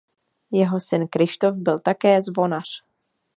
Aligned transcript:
Jeho 0.51 0.79
syn 0.79 1.07
Kryštof 1.07 1.55
byl 1.57 1.79
také 1.79 2.21
zvonař. 2.21 2.67